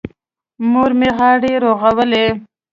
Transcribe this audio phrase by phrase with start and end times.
[0.71, 2.25] مور مې غاړې رغولې.